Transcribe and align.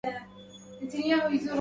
لبست 0.05 0.97
صفية 0.97 1.15
خرقة 1.15 1.27
الفقراء 1.27 1.49